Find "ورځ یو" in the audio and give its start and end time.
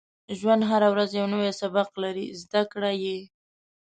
0.93-1.27